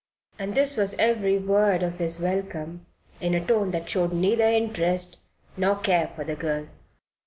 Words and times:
And 0.39 0.55
this 0.55 0.75
was 0.75 0.95
every 0.97 1.37
word 1.37 1.83
of 1.83 1.99
his 1.99 2.17
welcome, 2.19 2.87
in 3.19 3.35
a 3.35 3.45
tone 3.45 3.69
that 3.69 3.87
showed 3.87 4.13
neither 4.13 4.47
interest 4.49 5.19
nor 5.55 5.75
care 5.75 6.07
for 6.15 6.23
the 6.23 6.35
girl. 6.35 6.65